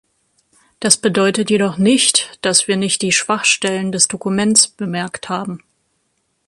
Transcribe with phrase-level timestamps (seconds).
[0.79, 5.61] Das bedeutet jedoch nicht, dass wir nicht die Schwachstellen des Dokuments bemerkt haben.